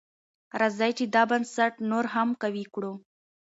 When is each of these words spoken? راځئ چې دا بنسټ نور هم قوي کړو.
راځئ 0.59 0.91
چې 0.97 1.05
دا 1.15 1.23
بنسټ 1.31 1.73
نور 1.89 2.05
هم 2.13 2.29
قوي 2.41 2.65
کړو. 2.73 2.93